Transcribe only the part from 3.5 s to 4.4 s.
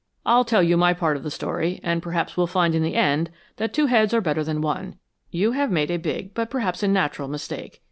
that two heads are